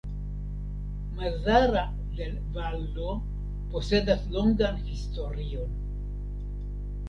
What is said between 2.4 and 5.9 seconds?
Vallo posedas longan historion.